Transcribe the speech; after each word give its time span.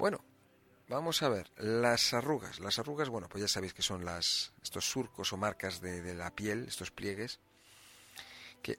Bueno, 0.00 0.24
vamos 0.88 1.22
a 1.22 1.28
ver, 1.28 1.52
las 1.58 2.14
arrugas. 2.14 2.58
Las 2.58 2.78
arrugas, 2.78 3.10
bueno, 3.10 3.28
pues 3.28 3.42
ya 3.42 3.48
sabéis 3.48 3.74
que 3.74 3.82
son 3.82 4.02
estos 4.62 4.86
surcos 4.86 5.30
o 5.34 5.36
marcas 5.36 5.82
de, 5.82 6.14
la 6.14 6.34
piel, 6.34 6.64
estos 6.66 6.90
pliegues. 6.90 7.38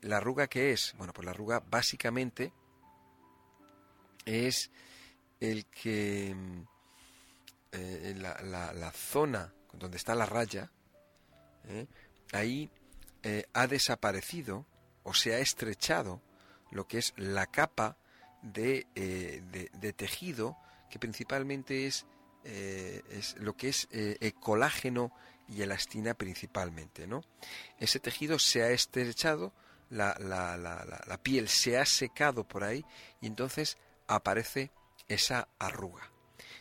¿La 0.01 0.17
arruga 0.17 0.47
qué 0.47 0.71
es? 0.71 0.95
Bueno, 0.97 1.13
pues 1.13 1.23
la 1.23 1.29
arruga 1.29 1.59
básicamente 1.59 2.51
es 4.25 4.71
el 5.39 5.67
que 5.67 6.35
eh, 7.71 8.15
la, 8.17 8.91
zona 8.91 9.53
donde 9.73 9.97
está 9.97 10.15
la 10.15 10.25
raya, 10.25 10.71
¿eh? 11.65 11.85
ahí 12.31 12.71
eh, 13.21 13.45
ha 13.53 13.67
desaparecido 13.67 14.65
o 15.03 15.13
se 15.13 15.35
ha 15.35 15.37
estrechado 15.37 16.19
lo 16.71 16.87
que 16.87 16.97
es 16.97 17.13
la 17.15 17.45
capa 17.45 17.95
de 18.41 18.87
tejido 19.95 20.57
que 20.91 20.99
principalmente 20.99 21.87
es, 21.87 22.05
eh, 22.43 23.01
es 23.09 23.35
lo 23.37 23.55
que 23.57 23.69
es 23.69 23.87
eh, 23.91 24.33
colágeno 24.39 25.11
y 25.47 25.61
elastina 25.61 26.13
principalmente, 26.13 27.07
¿no? 27.07 27.23
Ese 27.79 27.99
tejido 27.99 28.37
se 28.37 28.61
ha 28.61 28.69
estrechado, 28.69 29.53
la, 29.89 30.15
la, 30.19 30.55
la, 30.57 30.85
la, 30.85 31.17
piel 31.17 31.49
se 31.49 31.77
ha 31.77 31.85
secado 31.85 32.47
por 32.47 32.63
ahí 32.63 32.85
y 33.19 33.27
entonces 33.27 33.77
aparece 34.07 34.71
esa 35.07 35.49
arruga. 35.59 36.09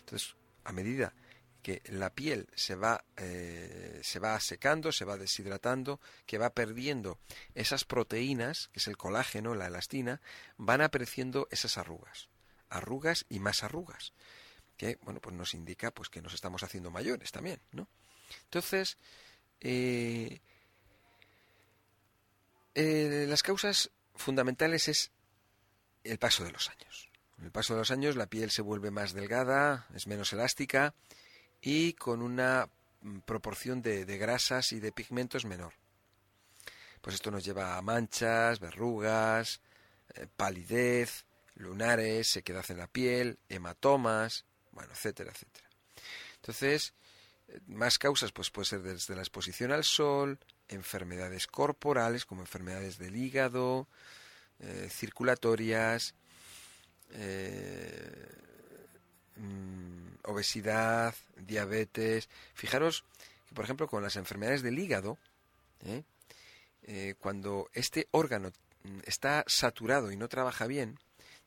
Entonces, 0.00 0.34
a 0.64 0.72
medida 0.72 1.14
que 1.62 1.82
la 1.86 2.10
piel 2.10 2.48
se 2.54 2.74
va, 2.74 3.04
eh, 3.16 4.00
se 4.02 4.18
va 4.18 4.38
secando, 4.40 4.92
se 4.92 5.04
va 5.04 5.16
deshidratando, 5.16 6.00
que 6.26 6.38
va 6.38 6.50
perdiendo 6.50 7.18
esas 7.54 7.84
proteínas, 7.84 8.68
que 8.72 8.80
es 8.80 8.88
el 8.88 8.96
colágeno, 8.96 9.54
la 9.54 9.66
elastina, 9.66 10.20
van 10.56 10.80
apareciendo 10.80 11.46
esas 11.50 11.78
arrugas. 11.78 12.28
Arrugas 12.70 13.26
y 13.28 13.38
más 13.40 13.62
arrugas. 13.62 14.12
Que, 14.76 14.98
bueno, 15.02 15.20
pues 15.20 15.36
nos 15.36 15.52
indica 15.54 15.90
pues 15.90 16.08
que 16.08 16.22
nos 16.22 16.32
estamos 16.32 16.62
haciendo 16.62 16.90
mayores 16.90 17.32
también, 17.32 17.60
¿no? 17.72 17.86
Entonces, 18.44 18.96
eh, 19.60 20.40
eh, 22.74 23.26
las 23.28 23.42
causas 23.42 23.90
fundamentales 24.14 24.88
es 24.88 25.10
el 26.04 26.18
paso 26.18 26.44
de 26.44 26.52
los 26.52 26.70
años. 26.70 27.10
Con 27.34 27.44
el 27.44 27.50
paso 27.50 27.74
de 27.74 27.80
los 27.80 27.90
años 27.90 28.16
la 28.16 28.26
piel 28.26 28.50
se 28.50 28.62
vuelve 28.62 28.90
más 28.90 29.12
delgada, 29.12 29.86
es 29.94 30.06
menos 30.06 30.32
elástica 30.32 30.94
y 31.60 31.94
con 31.94 32.22
una 32.22 32.68
proporción 33.24 33.82
de, 33.82 34.04
de, 34.04 34.18
grasas 34.18 34.72
y 34.72 34.80
de 34.80 34.92
pigmentos 34.92 35.44
menor. 35.44 35.74
Pues 37.00 37.14
esto 37.14 37.30
nos 37.30 37.44
lleva 37.44 37.76
a 37.76 37.82
manchas, 37.82 38.60
verrugas, 38.60 39.60
eh, 40.14 40.26
palidez, 40.36 41.24
lunares, 41.60 42.28
sequedad 42.28 42.64
en 42.70 42.78
la 42.78 42.86
piel, 42.86 43.38
hematomas, 43.48 44.44
bueno, 44.72 44.92
etcétera, 44.92 45.30
etcétera. 45.30 45.68
Entonces, 46.36 46.94
más 47.66 47.98
causas 47.98 48.32
pues 48.32 48.50
puede 48.50 48.66
ser 48.66 48.82
desde 48.82 49.14
la 49.14 49.22
exposición 49.22 49.72
al 49.72 49.84
sol, 49.84 50.38
enfermedades 50.68 51.46
corporales 51.46 52.24
como 52.24 52.40
enfermedades 52.40 52.98
del 52.98 53.16
hígado, 53.16 53.88
eh, 54.60 54.88
circulatorias, 54.90 56.14
eh, 57.12 58.28
mmm, 59.36 60.08
obesidad, 60.24 61.14
diabetes. 61.36 62.28
Fijaros 62.54 63.04
que, 63.48 63.54
por 63.54 63.64
ejemplo, 63.64 63.88
con 63.88 64.02
las 64.02 64.16
enfermedades 64.16 64.62
del 64.62 64.78
hígado, 64.78 65.18
¿eh? 65.84 66.04
Cuando 67.20 67.70
este 67.72 68.08
órgano 68.10 68.50
está 69.04 69.44
saturado 69.46 70.10
y 70.10 70.16
no 70.16 70.28
trabaja 70.28 70.66
bien, 70.66 70.98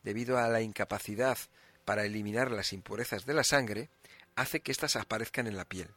debido 0.04 0.38
a 0.38 0.48
la 0.48 0.60
incapacidad 0.60 1.38
para 1.84 2.04
eliminar 2.04 2.50
las 2.50 2.72
impurezas 2.72 3.26
de 3.26 3.34
la 3.34 3.44
sangre, 3.44 3.90
hace 4.36 4.60
que 4.60 4.72
éstas 4.72 4.96
aparezcan 4.96 5.46
en 5.46 5.56
la 5.56 5.64
piel. 5.64 5.88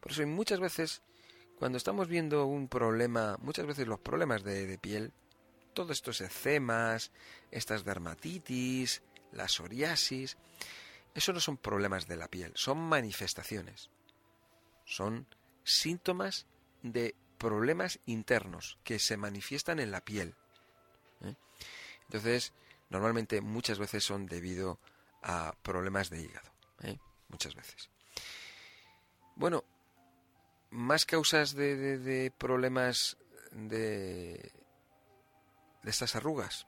Por 0.00 0.12
eso 0.12 0.26
muchas 0.26 0.60
veces, 0.60 1.02
cuando 1.58 1.78
estamos 1.78 2.08
viendo 2.08 2.46
un 2.46 2.68
problema, 2.68 3.36
muchas 3.40 3.66
veces 3.66 3.86
los 3.86 4.00
problemas 4.00 4.42
de, 4.42 4.66
de 4.66 4.78
piel, 4.78 5.12
todos 5.74 5.92
estos 5.92 6.20
eczemas, 6.20 7.12
estas 7.50 7.84
dermatitis, 7.84 9.02
la 9.32 9.48
psoriasis, 9.48 10.36
eso 11.14 11.32
no 11.32 11.40
son 11.40 11.56
problemas 11.56 12.06
de 12.06 12.16
la 12.16 12.28
piel, 12.28 12.52
son 12.54 12.78
manifestaciones. 12.78 13.90
Son 14.84 15.26
síntomas 15.64 16.46
de 16.82 17.14
problemas 17.38 17.98
internos 18.06 18.78
que 18.84 18.98
se 18.98 19.16
manifiestan 19.16 19.80
en 19.80 19.90
la 19.90 20.02
piel. 20.02 20.34
¿eh? 21.22 21.34
Entonces, 22.04 22.52
normalmente 22.90 23.40
muchas 23.40 23.78
veces 23.78 24.04
son 24.04 24.26
debido 24.26 24.80
a 25.22 25.54
problemas 25.62 26.10
de 26.10 26.22
hígado. 26.22 26.50
¿eh? 26.82 26.98
Muchas 27.28 27.54
veces. 27.54 27.90
Bueno, 29.34 29.64
más 30.70 31.04
causas 31.04 31.54
de, 31.54 32.32
problemas 32.38 33.16
de, 33.50 34.52
de 35.82 35.90
estas 35.90 36.16
arrugas. 36.16 36.66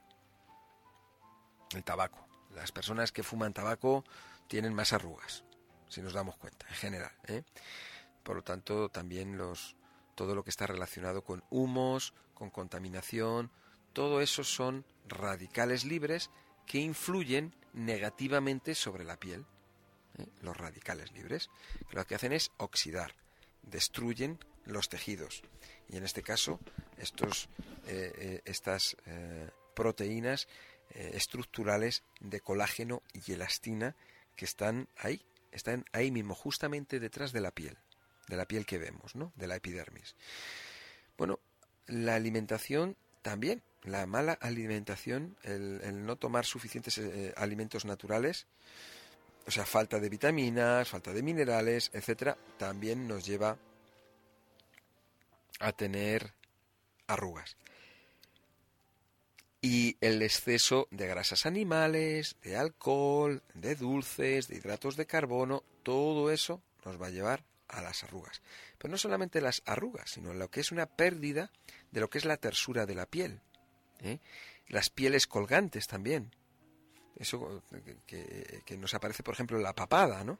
El 1.71 1.83
tabaco. 1.83 2.27
Las 2.55 2.71
personas 2.71 3.11
que 3.11 3.23
fuman 3.23 3.53
tabaco 3.53 4.03
tienen 4.47 4.73
más 4.73 4.91
arrugas, 4.91 5.43
si 5.87 6.01
nos 6.01 6.13
damos 6.13 6.35
cuenta, 6.35 6.67
en 6.67 6.75
general. 6.75 7.11
¿eh? 7.27 7.43
Por 8.23 8.35
lo 8.35 8.41
tanto, 8.43 8.89
también 8.89 9.37
los, 9.37 9.75
todo 10.15 10.35
lo 10.35 10.43
que 10.43 10.49
está 10.49 10.67
relacionado 10.67 11.23
con 11.23 11.43
humos, 11.49 12.13
con 12.33 12.49
contaminación, 12.49 13.51
todo 13.93 14.21
eso 14.21 14.43
son 14.43 14.85
radicales 15.09 15.85
libres 15.85 16.29
que 16.65 16.79
influyen 16.79 17.53
negativamente 17.73 18.75
sobre 18.75 19.03
la 19.03 19.17
piel. 19.17 19.45
¿eh? 20.17 20.25
Los 20.41 20.55
radicales 20.55 21.11
libres, 21.13 21.49
lo 21.91 22.05
que 22.05 22.15
hacen 22.15 22.33
es 22.33 22.51
oxidar, 22.57 23.15
destruyen 23.63 24.39
los 24.65 24.89
tejidos. 24.89 25.43
Y 25.89 25.97
en 25.97 26.03
este 26.03 26.21
caso, 26.21 26.59
estos, 26.97 27.49
eh, 27.87 28.13
eh, 28.15 28.41
estas 28.45 28.95
proteínas 29.73 30.47
estructurales 30.89 32.03
de 32.19 32.41
colágeno 32.41 33.03
y 33.13 33.31
elastina 33.31 33.95
que 34.35 34.45
están 34.45 34.89
ahí, 34.97 35.23
están 35.51 35.85
ahí 35.93 36.11
mismo, 36.11 36.35
justamente 36.35 36.99
detrás 36.99 37.31
de 37.31 37.41
la 37.41 37.51
piel, 37.51 37.77
de 38.27 38.35
la 38.35 38.47
piel 38.47 38.65
que 38.65 38.77
vemos, 38.77 39.15
¿no? 39.15 39.31
De 39.35 39.47
la 39.47 39.55
epidermis. 39.55 40.15
Bueno, 41.17 41.39
la 41.87 42.15
alimentación 42.15 42.97
también, 43.21 43.61
la 43.83 44.05
mala 44.05 44.33
alimentación, 44.33 45.35
el, 45.43 46.05
no 46.05 46.15
tomar 46.15 46.45
suficientes 46.45 46.97
eh, 46.97 47.33
alimentos 47.37 47.85
naturales, 47.85 48.47
o 49.47 49.51
sea, 49.51 49.65
falta 49.65 49.99
de 49.99 50.09
vitaminas, 50.09 50.89
falta 50.89 51.13
de 51.13 51.23
minerales, 51.23 51.89
etcétera, 51.93 52.37
también 52.57 53.07
nos 53.07 53.25
lleva 53.25 53.57
a 55.59 55.71
tener 55.71 56.33
arrugas. 57.07 57.57
Y 59.61 59.97
el 59.99 60.21
exceso 60.21 60.87
de 60.91 61.07
grasas 61.07 61.45
animales, 61.45 62.37
de 62.43 62.55
alcohol, 62.55 63.41
de 63.53 63.75
dulces, 63.75 64.47
de 64.47 64.55
hidratos 64.55 64.95
de 64.95 65.05
carbono, 65.05 65.63
todo 65.83 66.31
eso 66.31 66.61
nos 66.85 67.01
va 67.01 67.07
a 67.07 67.11
llevar 67.11 67.43
a 67.69 67.81
las 67.81 68.03
arrugas. 68.03 68.41
Pero 68.77 68.91
no 68.91 68.97
solamente 68.97 69.41
las 69.41 69.61
arrugas, 69.65 70.11
sino 70.11 70.33
lo 70.33 70.49
que 70.49 70.59
es 70.59 70.71
una 70.71 70.85
pérdida 70.85 71.51
de 71.91 72.01
lo 72.01 72.09
que 72.09 72.17
es 72.17 72.25
la 72.25 72.37
tersura 72.37 72.85
de 72.85 72.95
la 72.95 73.05
piel. 73.05 73.41
¿eh? 74.01 74.19
Las 74.67 74.89
pieles 74.89 75.27
colgantes 75.27 75.87
también. 75.87 76.31
Eso 77.15 77.63
que, 78.05 78.77
nos 78.77 78.93
aparece, 78.93 79.23
por 79.23 79.33
ejemplo, 79.33 79.59
la 79.59 79.73
papada, 79.73 80.23
¿no? 80.23 80.39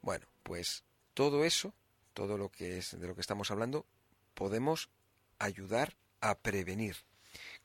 Bueno, 0.00 0.26
pues 0.42 0.84
todo 1.12 1.44
eso, 1.44 1.74
todo 2.14 2.38
lo 2.38 2.50
que 2.50 2.78
es 2.78 2.98
de 2.98 3.06
lo 3.06 3.14
que 3.14 3.20
estamos 3.20 3.50
hablando, 3.50 3.84
podemos 4.34 4.88
ayudar 5.38 5.94
a 6.20 6.38
prevenir 6.38 6.96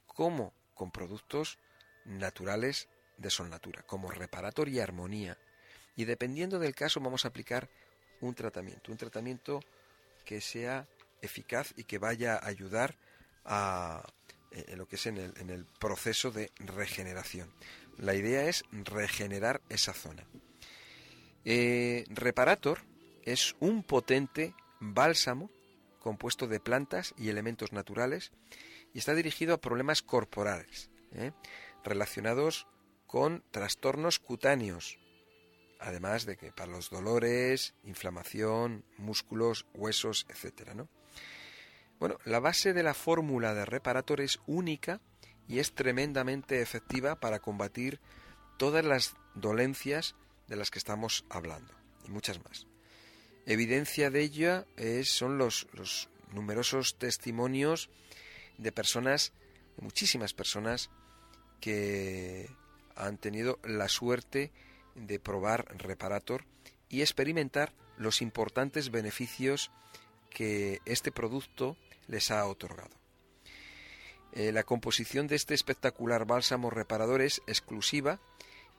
como 0.05 0.53
con 0.73 0.91
productos 0.91 1.59
naturales 2.03 2.89
de 3.17 3.29
Solnatura, 3.29 3.83
como 3.83 4.11
Reparator 4.11 4.67
y 4.67 4.79
Armonía. 4.79 5.37
Y 5.95 6.05
dependiendo 6.05 6.59
del 6.59 6.75
caso 6.75 6.99
vamos 6.99 7.23
a 7.23 7.29
aplicar 7.29 7.69
un 8.21 8.35
tratamiento, 8.35 8.91
un 8.91 8.97
tratamiento 8.97 9.59
que 10.25 10.41
sea 10.41 10.87
eficaz 11.21 11.73
y 11.77 11.83
que 11.83 11.97
vaya 11.97 12.35
a 12.35 12.47
ayudar 12.47 12.95
a 13.45 14.03
eh, 14.51 14.65
en 14.67 14.77
lo 14.77 14.87
que 14.87 14.95
es 14.97 15.05
en 15.05 15.17
el, 15.17 15.33
en 15.37 15.49
el 15.49 15.65
proceso 15.65 16.31
de 16.31 16.51
regeneración. 16.59 17.51
La 17.97 18.15
idea 18.15 18.47
es 18.47 18.63
regenerar 18.71 19.61
esa 19.69 19.93
zona. 19.93 20.25
Eh, 21.45 22.05
Reparator 22.09 22.79
es 23.23 23.55
un 23.59 23.83
potente 23.83 24.53
bálsamo 24.79 25.49
compuesto 25.99 26.47
de 26.47 26.59
plantas 26.59 27.13
y 27.17 27.29
elementos 27.29 27.71
naturales 27.71 28.31
y 28.93 28.99
está 28.99 29.13
dirigido 29.15 29.53
a 29.53 29.61
problemas 29.61 30.01
corporales 30.01 30.89
¿eh? 31.13 31.31
relacionados 31.83 32.67
con 33.07 33.43
trastornos 33.51 34.19
cutáneos, 34.19 34.99
además 35.83 36.25
de 36.25 36.37
que 36.37 36.51
para 36.51 36.71
los 36.71 36.89
dolores, 36.89 37.73
inflamación, 37.83 38.85
músculos, 38.97 39.65
huesos, 39.73 40.25
etcétera, 40.29 40.73
¿no? 40.73 40.87
Bueno, 41.99 42.17
la 42.25 42.39
base 42.39 42.73
de 42.73 42.83
la 42.83 42.93
fórmula 42.93 43.53
de 43.53 43.65
Reparator 43.65 44.21
es 44.21 44.39
única 44.47 45.01
y 45.47 45.59
es 45.59 45.73
tremendamente 45.73 46.61
efectiva 46.61 47.19
para 47.19 47.39
combatir 47.39 47.99
todas 48.57 48.83
las 48.83 49.15
dolencias 49.35 50.15
de 50.47 50.55
las 50.55 50.71
que 50.71 50.79
estamos 50.79 51.25
hablando 51.29 51.73
y 52.05 52.11
muchas 52.11 52.43
más. 52.43 52.65
Evidencia 53.45 54.09
de 54.09 54.21
ello 54.21 54.65
es, 54.77 55.09
son 55.09 55.37
los, 55.37 55.67
los 55.73 56.09
numerosos 56.31 56.97
testimonios 56.97 57.89
de 58.57 58.71
personas, 58.71 59.33
de 59.75 59.83
muchísimas 59.83 60.33
personas, 60.33 60.89
que 61.59 62.49
han 62.95 63.17
tenido 63.17 63.59
la 63.63 63.89
suerte 63.89 64.39
de 64.39 64.72
probar 65.21 65.65
Reparator 65.77 66.45
y 66.89 67.01
experimentar 67.01 67.73
los 67.97 68.21
importantes 68.21 68.91
beneficios 68.91 69.71
que 70.29 70.81
este 70.85 71.11
producto 71.11 71.77
les 72.07 72.31
ha 72.31 72.45
otorgado. 72.45 72.95
Eh, 74.33 74.51
la 74.51 74.63
composición 74.63 75.27
de 75.27 75.35
este 75.35 75.53
espectacular 75.53 76.25
bálsamo 76.25 76.71
reparador 76.71 77.21
es 77.21 77.41
exclusiva 77.45 78.19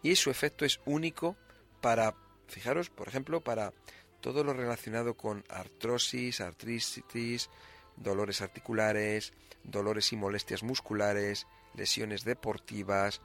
y 0.02 0.16
su 0.16 0.30
efecto 0.30 0.64
es 0.64 0.80
único 0.84 1.36
para, 1.80 2.14
fijaros, 2.48 2.90
por 2.90 3.08
ejemplo, 3.08 3.40
para 3.40 3.72
todo 4.20 4.42
lo 4.42 4.52
relacionado 4.52 5.16
con 5.16 5.44
artrosis, 5.48 6.40
artritis, 6.40 7.50
dolores 7.96 8.40
articulares, 8.40 9.32
dolores 9.62 10.12
y 10.12 10.16
molestias 10.16 10.62
musculares, 10.62 11.46
lesiones 11.74 12.24
deportivas, 12.24 13.20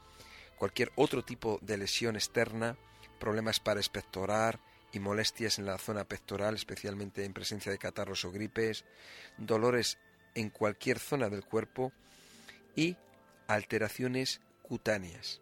cualquier 0.60 0.92
otro 0.96 1.24
tipo 1.24 1.58
de 1.62 1.78
lesión 1.78 2.16
externa, 2.16 2.78
problemas 3.18 3.60
para 3.60 3.80
expectorar 3.80 4.60
y 4.92 5.00
molestias 5.00 5.58
en 5.58 5.66
la 5.66 5.78
zona 5.78 6.04
pectoral, 6.04 6.56
especialmente 6.56 7.24
en 7.24 7.34
presencia 7.34 7.72
de 7.72 7.78
catarros 7.78 8.26
o 8.26 8.32
gripes, 8.32 8.84
dolores 9.38 9.98
en 10.36 10.50
cualquier 10.50 11.00
zona 11.00 11.30
del 11.30 11.46
cuerpo 11.46 11.94
y 12.76 12.98
alteraciones 13.48 14.42
cutáneas 14.62 15.42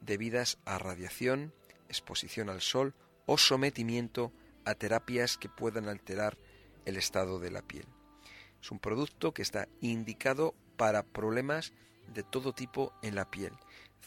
debidas 0.00 0.58
a 0.64 0.78
radiación, 0.78 1.52
exposición 1.88 2.48
al 2.48 2.60
sol 2.60 2.94
o 3.26 3.38
sometimiento 3.38 4.32
a 4.64 4.74
terapias 4.74 5.36
que 5.36 5.48
puedan 5.48 5.88
alterar 5.88 6.38
el 6.84 6.96
estado 6.96 7.38
de 7.38 7.50
la 7.50 7.62
piel. 7.62 7.86
Es 8.62 8.70
un 8.70 8.78
producto 8.78 9.34
que 9.34 9.42
está 9.42 9.68
indicado 9.80 10.54
para 10.76 11.02
problemas 11.02 11.72
de 12.12 12.22
todo 12.22 12.52
tipo 12.52 12.92
en 13.02 13.14
la 13.14 13.30
piel, 13.30 13.52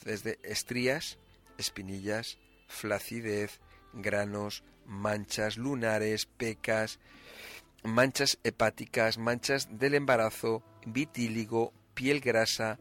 desde 0.03 0.39
estrías, 0.43 1.17
espinillas, 1.57 2.37
flacidez, 2.67 3.59
granos, 3.93 4.63
manchas 4.85 5.57
lunares, 5.57 6.25
pecas, 6.25 6.99
manchas 7.83 8.39
hepáticas, 8.43 9.17
manchas 9.17 9.67
del 9.77 9.95
embarazo, 9.95 10.63
vitíligo, 10.85 11.73
piel 11.93 12.19
grasa, 12.19 12.79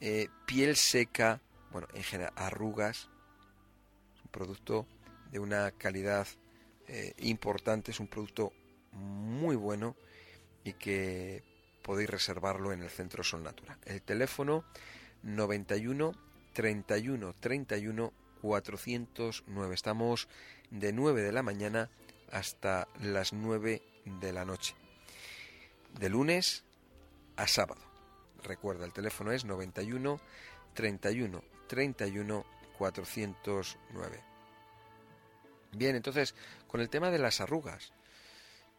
eh, 0.00 0.28
piel 0.46 0.76
seca, 0.76 1.40
bueno, 1.70 1.88
en 1.94 2.02
general, 2.02 2.32
arrugas. 2.36 3.08
Un 4.24 4.30
producto 4.30 4.86
de 5.30 5.38
una 5.38 5.70
calidad 5.72 6.26
eh, 6.88 7.14
importante, 7.18 7.90
es 7.90 8.00
un 8.00 8.08
producto 8.08 8.52
muy 8.92 9.56
bueno 9.56 9.96
y 10.64 10.72
que 10.74 11.42
podéis 11.82 12.10
reservarlo 12.10 12.72
en 12.72 12.82
el 12.82 12.90
Centro 12.90 13.22
Sol 13.22 13.42
Natura. 13.42 13.78
El 13.84 14.02
teléfono 14.02 14.64
91 15.22 16.12
31 16.60 17.32
31 17.40 18.12
409. 18.42 19.74
Estamos 19.74 20.28
de 20.70 20.92
9 20.92 21.22
de 21.22 21.32
la 21.32 21.42
mañana 21.42 21.88
hasta 22.30 22.86
las 23.00 23.32
9 23.32 23.80
de 24.20 24.32
la 24.34 24.44
noche. 24.44 24.74
De 25.98 26.10
lunes 26.10 26.64
a 27.36 27.46
sábado. 27.46 27.80
Recuerda, 28.42 28.84
el 28.84 28.92
teléfono 28.92 29.32
es 29.32 29.46
91 29.46 30.20
31 30.74 31.42
31 31.66 32.44
409. 32.76 34.20
Bien, 35.72 35.96
entonces, 35.96 36.34
con 36.68 36.82
el 36.82 36.90
tema 36.90 37.10
de 37.10 37.20
las 37.20 37.40
arrugas, 37.40 37.94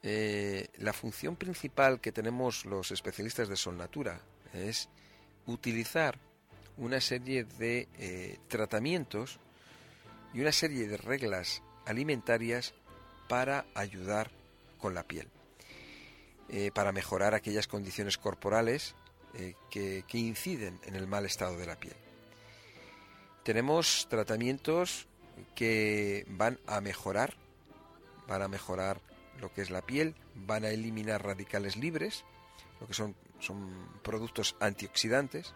eh, 0.03 0.67
la 0.77 0.93
función 0.93 1.35
principal 1.35 1.99
que 1.99 2.11
tenemos 2.11 2.63
los 2.63 2.91
especialistas 2.91 3.49
de 3.49 3.55
Solnatura 3.55 4.21
es 4.53 4.87
utilizar 5.47 6.19
una 6.77 7.01
serie 7.01 7.43
de 7.43 7.87
eh, 7.97 8.37
tratamientos 8.47 9.39
y 10.33 10.41
una 10.41 10.51
serie 10.51 10.87
de 10.87 10.97
reglas 10.97 11.61
alimentarias 11.85 12.73
para 13.27 13.65
ayudar 13.73 14.31
con 14.77 14.93
la 14.93 15.03
piel, 15.03 15.27
eh, 16.49 16.71
para 16.73 16.91
mejorar 16.91 17.33
aquellas 17.33 17.67
condiciones 17.67 18.17
corporales 18.17 18.95
que, 19.69 20.03
que 20.09 20.17
inciden 20.17 20.77
en 20.83 20.95
el 20.95 21.07
mal 21.07 21.25
estado 21.25 21.57
de 21.57 21.65
la 21.65 21.79
piel. 21.79 21.95
Tenemos 23.43 24.07
tratamientos 24.09 25.07
que 25.55 26.25
van 26.27 26.59
a 26.67 26.81
mejorar, 26.81 27.35
van 28.27 28.41
a 28.41 28.47
mejorar 28.47 28.99
lo 29.39 29.51
que 29.53 29.61
es 29.61 29.69
la 29.69 29.81
piel, 29.81 30.15
van 30.35 30.63
a 30.63 30.69
eliminar 30.69 31.23
radicales 31.23 31.75
libres, 31.75 32.23
lo 32.79 32.87
que 32.87 32.93
son, 32.93 33.15
son 33.39 33.89
productos 34.03 34.55
antioxidantes, 34.59 35.53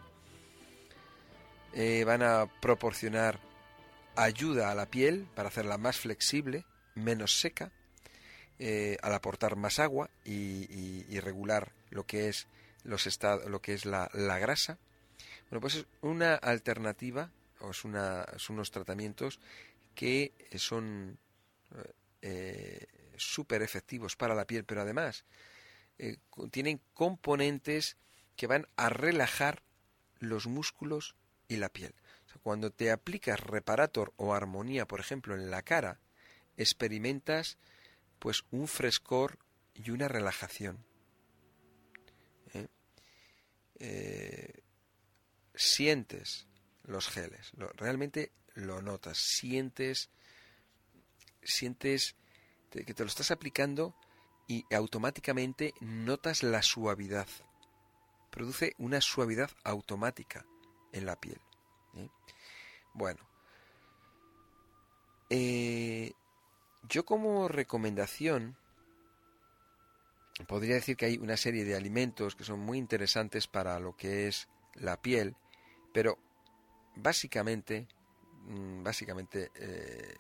eh, 1.78 2.06
van 2.06 2.24
a 2.24 2.46
proporcionar 2.62 3.38
ayuda 4.16 4.72
a 4.72 4.76
la 4.76 4.86
piel 4.86 5.28
para 5.36 5.50
hacerla 5.50 5.78
más 5.78 5.98
flexible, 5.98 6.66
menos 6.96 7.42
seca, 7.42 7.74
eh, 8.60 8.98
al 9.02 9.14
aportar 9.14 9.58
más 9.58 9.80
agua 9.80 10.10
y, 10.24 11.20
regular 11.20 11.74
lo 11.90 12.06
que 12.06 12.30
es 12.30 12.48
los 12.86 13.20
lo 13.48 13.62
que 13.62 13.74
es 13.74 13.86
la, 13.86 14.08
grasa. 14.14 14.78
Bueno, 15.50 15.60
pues 15.60 15.76
es 15.76 15.86
una 16.00 16.36
alternativa 16.36 17.30
es, 17.70 17.84
una, 17.84 18.26
son 18.38 18.56
unos 18.56 18.72
tratamientos 18.72 19.42
que 19.96 20.32
son 20.56 21.18
eh, 22.22 22.88
súper 23.18 23.62
efectivos 23.64 24.16
para 24.16 24.34
la 24.34 24.48
piel, 24.48 24.64
pero 24.64 24.82
además 24.82 25.26
tienen 26.52 26.80
componentes 26.94 27.98
que 28.38 28.48
van 28.48 28.66
a 28.78 28.88
relajar 28.88 29.62
los 30.20 30.48
músculos 30.48 31.16
y 31.48 31.58
la 31.58 31.70
piel. 31.70 31.94
cuando 32.44 32.70
te 32.70 32.92
aplicas 32.92 33.40
reparator 33.40 34.14
o 34.18 34.34
armonía, 34.34 34.86
por 34.86 35.00
ejemplo, 35.00 35.36
en 35.36 35.50
la 35.50 35.62
cara, 35.62 36.00
experimentas 36.58 37.58
pues 38.20 38.44
un 38.52 38.68
frescor 38.68 39.40
y 39.74 39.92
una 39.92 40.08
relajación. 40.08 40.86
¿eh? 43.80 44.62
sientes 45.54 46.48
los 46.84 47.08
geles. 47.08 47.52
realmente 47.76 48.32
lo 48.54 48.82
notas, 48.82 49.18
sientes, 49.18 50.10
sientes 51.42 52.16
que 52.70 52.94
te 52.94 53.04
lo 53.04 53.08
estás 53.08 53.32
aplicando 53.32 53.96
y 54.48 54.66
automáticamente 54.74 55.74
notas 55.80 56.44
la 56.44 56.62
suavidad. 56.62 57.28
Produce 58.30 58.74
una 58.78 59.00
suavidad 59.02 59.50
automática 59.64 60.46
en 60.96 61.06
la 61.06 61.16
piel. 61.16 61.40
Bueno, 62.94 63.20
eh, 65.30 66.14
yo 66.88 67.06
como 67.06 67.48
recomendación 67.48 68.56
podría 70.48 70.76
decir 70.76 70.96
que 70.96 71.06
hay 71.06 71.18
una 71.18 71.38
serie 71.38 71.66
de 71.66 71.76
alimentos 71.76 72.36
que 72.36 72.44
son 72.44 72.60
muy 72.60 72.78
interesantes 72.78 73.48
para 73.48 73.80
lo 73.80 73.96
que 73.96 74.28
es 74.28 74.48
la 74.76 75.02
piel, 75.02 75.36
pero 75.94 76.18
básicamente, 76.96 77.88
mm, 78.46 78.84
básicamente 78.84 79.52
eh, 79.56 80.16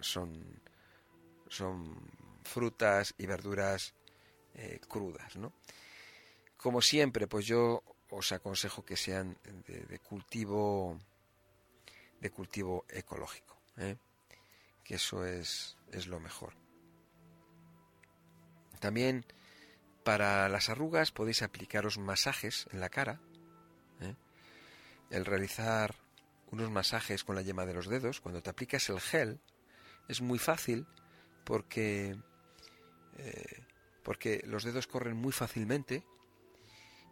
son, 0.00 0.60
son 1.48 1.96
frutas 2.44 3.14
y 3.18 3.26
verduras 3.26 3.94
eh, 4.54 4.80
crudas, 4.88 5.36
¿no? 5.36 5.52
Como 6.56 6.82
siempre, 6.82 7.26
pues 7.26 7.46
yo 7.46 7.82
os 8.10 8.32
aconsejo 8.32 8.84
que 8.84 8.96
sean 8.96 9.36
de, 9.66 9.98
cultivo 10.00 10.98
de 12.20 12.30
cultivo 12.30 12.84
ecológico, 12.88 13.56
¿eh? 13.78 13.96
que 14.84 14.96
eso 14.96 15.24
es, 15.24 15.76
es 15.92 16.06
lo 16.06 16.20
mejor. 16.20 16.54
También 18.78 19.24
para 20.04 20.48
las 20.48 20.68
arrugas 20.68 21.12
podéis 21.12 21.42
aplicaros 21.42 21.98
masajes 21.98 22.66
en 22.72 22.80
la 22.80 22.88
cara, 22.88 23.20
el 25.10 25.24
realizar 25.24 25.96
unos 26.50 26.70
masajes 26.70 27.24
con 27.24 27.34
la 27.34 27.42
yema 27.42 27.66
de 27.66 27.74
los 27.74 27.88
dedos, 27.88 28.20
cuando 28.20 28.42
te 28.42 28.50
aplicas 28.50 28.88
el 28.88 29.00
gel, 29.00 29.40
es 30.08 30.20
muy 30.20 30.38
fácil 30.38 30.86
porque, 31.44 32.16
eh, 33.18 33.64
porque 34.02 34.42
los 34.46 34.64
dedos 34.64 34.86
corren 34.86 35.16
muy 35.16 35.32
fácilmente 35.32 36.04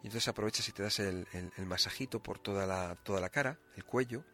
y 0.03 0.07
entonces 0.07 0.29
aprovechas 0.29 0.69
y 0.69 0.73
te 0.73 0.83
das 0.83 1.01
el, 1.01 1.27
masajito 1.67 2.23
por 2.23 2.39
toda 2.39 2.67
la, 2.67 2.95
toda 2.97 3.21
la 3.21 3.31
cara, 3.31 3.59
el 3.77 3.85
cuello. 3.85 4.25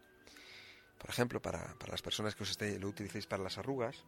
Por 0.98 1.10
ejemplo, 1.10 1.40
para, 1.40 1.74
las 1.88 2.02
personas 2.02 2.34
que 2.34 2.42
os 2.42 2.60
lo 2.60 2.88
utilicéis 2.88 3.26
para 3.26 3.42
las 3.42 3.58
arrugas. 3.58 4.04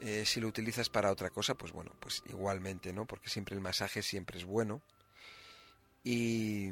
Eh, 0.00 0.24
si 0.24 0.40
lo 0.40 0.48
utilizas 0.48 0.88
para 0.88 1.10
otra 1.10 1.30
cosa, 1.30 1.54
pues 1.54 1.72
bueno, 1.72 1.94
pues 2.00 2.22
igualmente, 2.26 2.92
¿no? 2.92 3.06
Porque 3.06 3.28
siempre 3.28 3.54
el 3.54 3.60
masaje 3.60 4.02
siempre 4.02 4.38
es 4.38 4.44
bueno. 4.44 4.80
Y, 6.02 6.70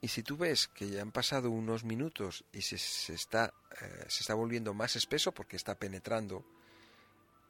Y 0.00 0.08
si 0.08 0.24
tú 0.24 0.36
ves 0.36 0.66
que 0.66 0.88
ya 0.88 1.00
han 1.00 1.12
pasado 1.12 1.50
unos 1.50 1.84
minutos 1.84 2.44
y 2.52 2.62
se, 2.62 2.76
se 2.76 3.14
está, 3.14 3.54
eh, 3.80 4.04
se 4.08 4.22
está 4.22 4.34
volviendo 4.34 4.74
más 4.74 4.96
espeso 4.96 5.32
porque 5.32 5.56
está 5.56 5.78
penetrando, 5.78 6.44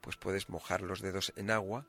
pues 0.02 0.16
puedes 0.16 0.50
mojar 0.50 0.82
los 0.82 1.00
dedos 1.00 1.32
en 1.36 1.50
agua 1.50 1.86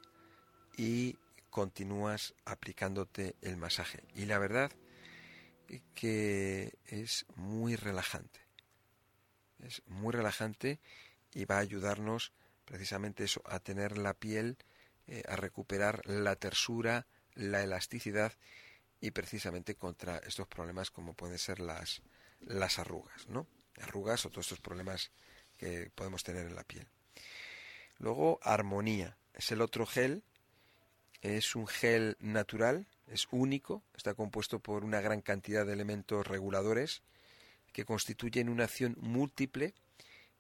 y 0.78 1.18
continúas 1.54 2.34
aplicándote 2.46 3.36
el 3.42 3.58
masaje. 3.58 4.04
Y 4.16 4.26
la 4.26 4.40
verdad 4.40 4.72
que 5.94 6.74
es 6.88 7.28
muy 7.36 7.76
relajante. 7.76 8.40
Es 9.60 9.84
muy 9.86 10.12
relajante 10.12 10.80
y 11.32 11.46
va 11.46 11.58
a 11.58 11.60
ayudarnos 11.60 12.34
precisamente 12.66 13.24
eso, 13.24 13.44
a 13.46 13.60
tener 13.60 14.00
la 14.00 14.16
piel, 14.16 14.58
eh, 15.06 15.22
a 15.28 15.36
recuperar 15.36 16.02
la 16.08 16.36
tersura, 16.36 17.06
la 17.36 17.62
elasticidad 17.62 18.34
y 19.00 19.12
precisamente 19.12 19.76
contra 19.76 20.18
estos 20.18 20.48
problemas 20.48 20.90
como 20.90 21.14
pueden 21.14 21.38
ser 21.38 21.60
las, 21.60 22.02
las 22.42 22.80
arrugas, 22.80 23.28
¿no? 23.28 23.46
Arrugas 23.80 24.26
o 24.26 24.32
todos 24.32 24.48
estos 24.48 24.60
problemas 24.60 25.12
que 25.60 25.92
podemos 25.94 26.24
tener 26.24 26.48
en 26.48 26.56
la 26.56 26.64
piel. 26.64 26.88
Luego, 28.00 28.40
armonía. 28.42 29.18
Es 29.36 29.52
el 29.52 29.62
otro 29.62 29.86
gel. 29.86 30.24
Es 31.24 31.56
un 31.56 31.66
gel 31.66 32.16
natural, 32.20 32.86
es 33.08 33.28
único, 33.32 33.82
está 33.96 34.14
compuesto 34.14 34.60
por 34.60 34.84
una 34.84 35.02
gran 35.02 35.22
cantidad 35.22 35.66
de 35.66 35.74
elementos 35.74 36.28
reguladores 36.28 37.02
que 37.72 37.86
constituyen 37.86 38.50
una 38.50 38.66
acción 38.66 38.96
múltiple 39.00 39.74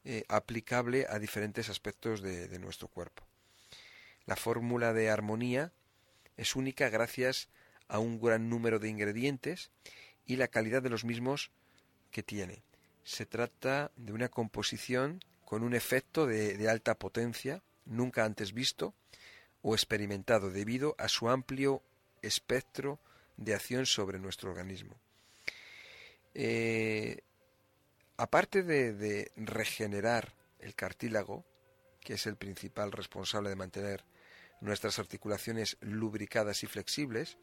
eh, 0.06 0.24
aplicable 0.28 1.08
a 1.10 1.18
diferentes 1.18 1.70
aspectos 1.70 2.22
de 2.22 2.60
nuestro 2.60 2.88
cuerpo. 2.88 3.24
La 4.26 4.36
fórmula 4.36 4.94
de 4.94 5.10
armonía 5.10 5.72
es 6.38 6.56
única 6.56 6.90
gracias 6.90 7.50
a 7.88 8.00
un 8.00 8.20
gran 8.22 8.50
número 8.50 8.80
de 8.80 8.90
ingredientes 8.90 9.72
y 10.26 10.36
la 10.36 10.48
calidad 10.48 10.82
de 10.82 10.90
los 10.90 11.04
mismos 11.04 11.52
que 12.12 12.24
tiene. 12.24 12.64
Se 13.04 13.26
trata 13.26 13.92
de 13.98 14.14
una 14.14 14.30
composición 14.30 15.20
con 15.46 15.64
un 15.64 15.76
efecto 15.76 16.26
de, 16.26 16.70
alta 16.70 16.96
potencia, 16.96 17.62
nunca 17.86 18.24
antes 18.24 18.54
visto 18.54 18.94
o 19.64 19.74
experimentado 19.74 20.52
debido 20.52 20.96
a 21.00 21.08
su 21.08 21.30
amplio 21.30 21.82
espectro 22.22 23.00
de 23.38 23.56
acción 23.56 23.86
sobre 23.86 24.20
nuestro 24.20 24.52
organismo. 24.52 24.96
Eh, 26.36 27.22
aparte 28.18 28.62
de, 28.62 29.32
regenerar 29.36 30.34
el 30.60 30.76
cartílago, 30.76 31.46
que 32.02 32.14
es 32.14 32.28
el 32.28 32.36
principal 32.36 32.92
responsable 32.92 33.50
de 33.50 33.56
mantener 33.56 34.04
nuestras 34.62 35.00
articulaciones 35.00 35.78
lubricadas 35.82 36.64
y 36.64 36.68
flexibles, 36.68 37.38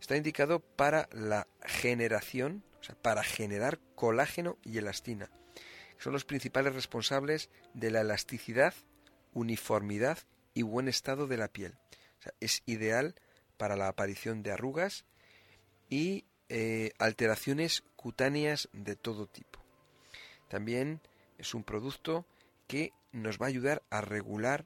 está 0.00 0.16
indicado 0.16 0.60
para 0.60 1.08
la 1.12 1.46
generación, 1.64 2.64
o 2.80 2.84
sea, 2.84 2.94
para 2.94 3.22
generar 3.22 3.78
colágeno 3.94 4.58
y 4.64 4.78
elastina. 4.78 5.30
son 5.98 6.14
los 6.14 6.24
principales 6.24 6.74
responsables 6.74 7.50
de 7.74 7.90
la 7.90 8.00
elasticidad, 8.00 8.74
uniformidad 9.34 10.18
y 10.54 10.62
buen 10.62 10.88
estado 10.88 11.26
de 11.26 11.36
la 11.36 11.48
piel. 11.48 11.76
es 12.40 12.62
ideal 12.66 13.14
para 13.56 13.76
la 13.76 13.88
aparición 13.88 14.42
de 14.42 14.52
arrugas 14.52 15.04
y 15.88 16.24
eh, 16.48 16.92
alteraciones 16.98 17.82
cutáneas 17.96 18.68
de 18.72 18.96
todo 18.96 19.26
tipo. 19.26 19.60
También 20.48 21.00
es 21.38 21.54
un 21.54 21.64
producto 21.64 22.26
que 22.66 22.92
nos 23.12 23.38
va 23.38 23.46
a 23.46 23.48
ayudar 23.48 23.82
a 23.90 24.00
regular 24.00 24.64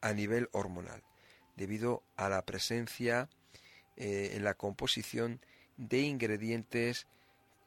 a 0.00 0.12
nivel 0.12 0.48
hormonal, 0.52 1.02
debido 1.56 2.02
a 2.16 2.28
la 2.28 2.42
presencia 2.42 3.28
eh, 3.96 4.32
en 4.34 4.44
la 4.44 4.54
composición 4.54 5.40
de 5.76 6.00
ingredientes 6.00 7.06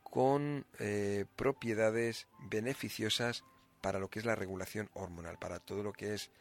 con 0.04 0.66
eh, 0.80 1.26
propiedades 1.36 2.28
beneficiosas 2.40 3.44
para 3.82 4.00
lo 4.00 4.10
que 4.10 4.20
es 4.20 4.26
la 4.26 4.36
regulación 4.36 4.90
hormonal, 4.94 5.38
para 5.38 5.60
todo 5.60 5.84
lo 5.84 5.94
que 5.94 6.14
es 6.14 6.32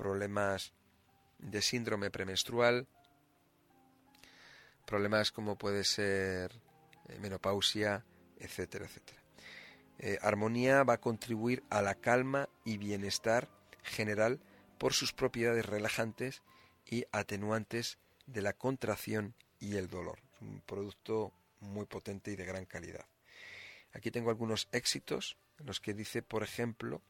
problemas 0.00 0.72
de 1.38 1.60
síndrome 1.60 2.10
premenstrual, 2.10 2.86
problemas 4.86 5.30
como 5.30 5.58
puede 5.58 5.84
ser 5.84 6.58
eh, 7.08 7.18
menopausia, 7.20 8.06
etcétera, 8.38 8.86
etcétera. 8.86 9.20
armonía 10.22 10.84
va 10.84 10.94
a 10.94 11.00
contribuir 11.02 11.62
a 11.68 11.82
la 11.82 11.96
calma 11.96 12.48
y 12.64 12.78
bienestar 12.78 13.50
general 13.82 14.40
por 14.78 14.94
sus 14.94 15.12
propiedades 15.12 15.66
relajantes 15.66 16.40
y 16.86 17.04
atenuantes 17.12 17.98
de 18.24 18.40
la 18.40 18.54
contracción 18.54 19.34
y 19.58 19.76
el 19.76 19.90
dolor. 19.90 20.18
Un 20.40 20.62
producto 20.62 21.34
muy 21.60 21.84
potente 21.84 22.30
y 22.30 22.36
de 22.36 22.46
gran 22.46 22.64
calidad. 22.64 23.04
Aquí 23.92 24.10
tengo 24.10 24.30
algunos 24.30 24.66
éxitos 24.72 25.36
en 25.58 25.66
los 25.66 25.78
que 25.78 25.92
dice, 25.92 26.22
por 26.22 26.42
ejemplo, 26.42 27.02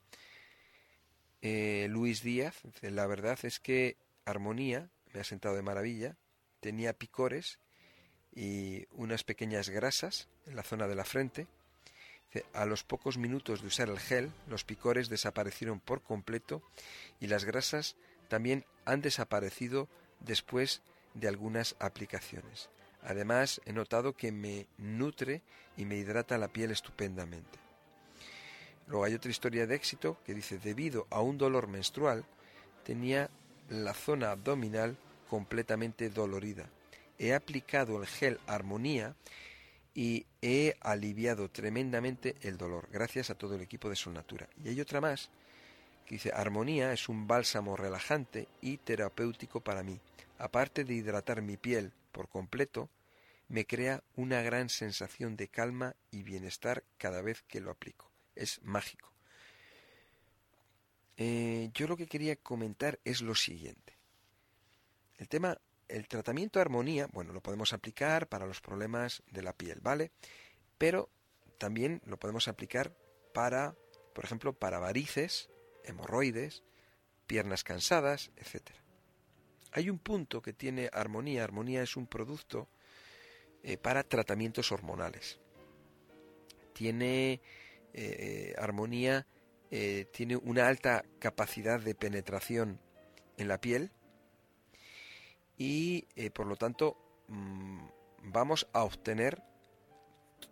eh, 1.43 1.87
Luis 1.91 2.23
Díaz, 2.23 2.61
la 2.83 3.07
verdad 3.07 3.39
es 3.43 3.61
que 3.61 3.97
Armonía 4.25 4.91
me 5.13 5.21
ha 5.21 5.25
sentado 5.25 5.57
de 5.57 5.63
maravilla, 5.63 6.17
tenía 6.61 6.93
picores 6.93 7.59
y 8.35 8.87
unas 8.93 9.25
pequeñas 9.25 9.69
grasas 9.69 10.29
en 10.47 10.57
la 10.57 10.63
zona 10.63 10.87
de 10.87 10.95
la 10.95 11.05
frente, 11.05 11.47
a 12.53 12.65
los 12.65 12.85
pocos 12.85 13.19
minutos 13.19 13.61
de 13.61 13.67
usar 13.67 13.89
el 13.89 13.99
gel, 13.99 14.33
los 14.47 14.65
picores 14.65 15.09
desaparecieron 15.09 15.81
por 15.81 16.03
completo 16.03 16.63
y 17.19 17.27
las 17.27 17.45
grasas 17.45 17.97
también 18.29 18.65
han 18.85 19.01
desaparecido 19.01 19.89
después 20.21 20.83
de 21.15 21.27
algunas 21.27 21.75
aplicaciones. 21.81 22.71
Además, 23.03 23.61
he 23.65 23.73
notado 23.73 24.13
que 24.13 24.31
me 24.31 24.67
nutre 24.79 25.43
y 25.77 25.87
me 25.87 25.97
hidrata 25.97 26.39
la 26.39 26.49
piel 26.49 26.71
estupendamente. 26.71 27.70
Luego 28.91 29.05
hay 29.05 29.15
otra 29.15 29.31
historia 29.31 29.69
de 29.69 29.77
éxito 29.77 30.19
que 30.27 30.35
dice, 30.35 30.59
debido 30.59 31.07
a 31.11 31.21
un 31.21 31.39
dolor 31.39 31.69
menstrual, 31.69 32.25
tenía 32.83 33.31
la 33.69 33.95
zona 33.95 34.33
abdominal 34.33 34.97
completamente 35.29 36.11
dolorida. 36.11 36.69
He 37.17 37.33
aplicado 37.33 38.01
el 38.01 38.09
gel 38.09 38.41
Armonía 38.49 39.15
y 39.95 40.27
he 40.43 40.77
aliviado 40.81 41.49
tremendamente 41.49 42.35
el 42.41 42.59
dolor, 42.59 42.89
gracias 42.91 43.31
a 43.31 43.37
todo 43.37 43.55
el 43.55 43.61
equipo 43.61 43.89
de 43.89 43.95
Solnatura. 43.95 44.49
Y 44.65 44.71
hay 44.71 44.81
otra 44.81 45.01
más 45.01 45.31
que 46.05 46.17
dice, 46.17 46.33
Armonía 46.35 46.93
es 46.93 47.09
un 47.09 47.29
bálsamo 47.29 47.77
relajante 47.77 48.49
y 48.61 48.79
terapéutico 48.79 49.61
para 49.61 49.85
mí. 49.85 50.01
Aparte 50.37 50.83
de 50.83 50.95
hidratar 50.95 51.43
mi 51.43 51.57
piel 51.57 51.93
por 52.11 52.29
completo, 52.29 52.89
me 53.47 53.67
crea 53.67 54.03
una 54.17 54.43
gran 54.43 54.69
sensación 54.69 55.37
de 55.37 55.47
calma 55.47 55.95
y 56.11 56.25
bienestar 56.25 56.83
cada 56.99 57.23
vez 57.23 57.43
que 57.43 57.61
lo 57.61 57.71
aplico. 57.71 58.10
Es 58.41 58.63
mágico. 58.63 59.13
Eh, 61.19 61.71
yo 61.75 61.87
lo 61.87 61.97
que 61.99 62.07
quería 62.07 62.37
comentar 62.37 62.99
es 63.05 63.21
lo 63.21 63.35
siguiente. 63.35 63.99
El 65.19 65.29
tema 65.29 65.59
el 65.91 66.09
tratamiento 66.09 66.59
de 66.59 66.63
armonía, 66.63 67.09
bueno, 67.13 67.33
lo 67.33 67.43
podemos 67.43 67.73
aplicar 67.73 68.29
para 68.29 68.47
los 68.47 68.61
problemas 68.61 69.23
de 69.31 69.43
la 69.43 69.53
piel, 69.53 69.81
¿vale? 69.83 70.13
Pero 70.79 71.11
también 71.59 72.01
lo 72.07 72.19
podemos 72.19 72.49
aplicar 72.49 72.97
para, 73.35 73.75
por 74.15 74.25
ejemplo, 74.25 74.53
para 74.53 74.79
varices, 74.79 75.51
hemorroides, 75.85 76.63
piernas 77.27 77.65
cansadas, 77.65 78.31
etc. 78.37 78.71
Hay 79.73 79.91
un 79.91 79.99
punto 79.99 80.41
que 80.41 80.53
tiene 80.53 80.89
armonía. 80.93 81.45
Armonía 81.45 81.83
es 81.83 81.97
un 81.97 82.07
producto 82.07 82.69
eh, 83.63 83.77
para 83.77 84.05
tratamientos 84.05 84.73
hormonales. 84.73 85.39
Tiene 86.73 87.41
eh, 87.95 88.53
eh, 88.55 88.55
armonía, 88.59 89.27
tiene 90.11 90.35
una 90.35 90.67
alta 90.67 91.05
capacidad 91.21 91.79
de 91.79 91.95
penetración 91.95 92.81
en 93.37 93.47
la 93.47 93.61
piel 93.61 93.93
y 95.57 96.09
eh, 96.17 96.31
por 96.31 96.47
lo 96.47 96.57
tanto 96.57 96.97
mm, 97.29 97.87
vamos 98.25 98.67
a 98.73 98.83
obtener 98.83 99.43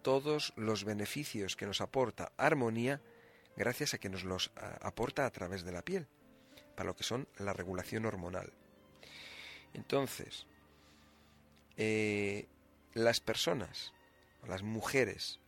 todos 0.02 0.52
los 0.56 0.84
beneficios 0.84 1.56
que 1.56 1.66
nos 1.66 1.80
aporta 1.80 2.30
armonía 2.36 3.00
gracias 3.56 3.94
a 3.94 3.98
que 3.98 4.08
nos 4.08 4.22
los 4.22 4.52
aporta 4.80 5.26
a 5.26 5.30
través 5.30 5.64
de 5.64 5.72
la 5.72 5.82
piel, 5.82 6.06
para 6.76 6.88
lo 6.88 6.94
que 6.94 7.02
son 7.02 7.26
la 7.38 7.52
regulación 7.52 8.06
hormonal. 8.06 8.52
Entonces, 9.74 10.46
eh, 11.76 12.46
las 12.94 13.20
personas, 13.20 13.92
las 14.46 14.62
mujeres 14.62 15.40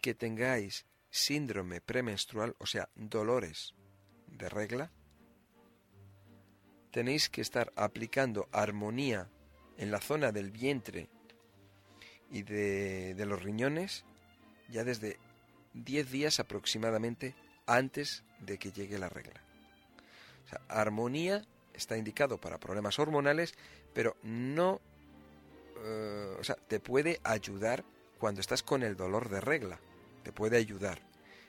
que 0.00 0.14
tengáis 0.14 0.86
síndrome 1.10 1.80
premenstrual, 1.80 2.54
o 2.58 2.66
sea, 2.66 2.88
dolores 2.94 3.74
de 4.26 4.48
regla, 4.48 4.92
tenéis 6.90 7.28
que 7.28 7.40
estar 7.40 7.72
aplicando 7.76 8.48
armonía 8.52 9.28
en 9.76 9.90
la 9.90 10.00
zona 10.00 10.32
del 10.32 10.50
vientre 10.50 11.08
y 12.30 12.42
de, 12.42 13.14
los 13.26 13.42
riñones 13.42 14.04
ya 14.68 14.84
desde 14.84 15.18
10 15.74 16.10
días 16.10 16.40
aproximadamente 16.40 17.34
antes 17.66 18.24
de 18.40 18.58
que 18.58 18.72
llegue 18.72 18.98
la 18.98 19.08
regla. 19.08 19.42
Armonía 20.68 21.46
está 21.72 21.96
indicado 21.96 22.38
para 22.38 22.58
problemas 22.58 22.98
hormonales, 22.98 23.54
pero 23.94 24.16
no... 24.22 24.80
Eh, 25.80 26.36
o 26.38 26.44
sea, 26.44 26.56
te 26.56 26.80
puede 26.80 27.20
ayudar 27.22 27.84
cuando 28.18 28.40
estás 28.40 28.62
con 28.62 28.82
el 28.82 28.96
dolor 28.96 29.28
de 29.28 29.40
regla. 29.40 29.80
Te 30.22 30.32
puede 30.32 30.56
ayudar. 30.56 31.00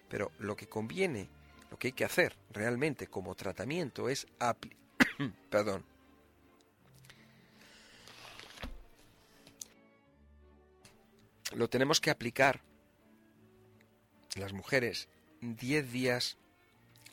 Pero 0.09 0.31
lo 0.39 0.55
que 0.55 0.67
conviene, 0.67 1.29
lo 1.71 1.77
que 1.77 1.87
hay 1.89 1.93
que 1.93 2.05
hacer 2.05 2.35
realmente 2.51 3.07
como 3.07 3.35
tratamiento 3.35 4.09
es 4.09 4.27
perdón. 5.49 5.85
Lo 11.55 11.67
tenemos 11.67 11.99
que 11.99 12.11
aplicar 12.11 12.61
las 14.35 14.53
mujeres 14.53 15.07
10 15.41 15.91
días 15.91 16.37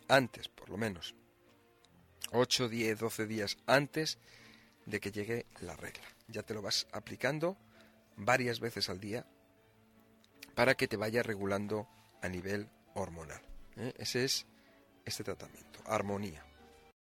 antes, 0.09 0.49
por 0.49 0.69
lo 0.69 0.77
menos. 0.77 1.15
8, 2.33 2.69
10, 2.69 2.99
12 2.99 3.27
días 3.27 3.57
antes 3.67 4.19
de 4.85 5.01
que 5.01 5.13
llegue 5.13 5.47
la 5.61 5.77
regla. 5.77 6.05
Ya 6.29 6.43
te 6.43 6.55
lo 6.55 6.63
vas 6.63 6.87
aplicando 6.93 7.57
varias 8.17 8.61
veces 8.61 8.89
al 8.91 9.01
día 9.01 9.27
para 10.57 10.75
que 10.75 10.89
te 10.89 10.97
vaya 10.97 11.23
regulando 11.23 11.87
a 12.23 12.29
nivel 12.29 12.69
hormonal. 12.95 13.43
¿eh? 13.77 13.93
Ese 13.99 14.25
es 14.25 14.47
este 15.05 15.23
tratamiento, 15.23 15.81
armonía. 15.87 16.46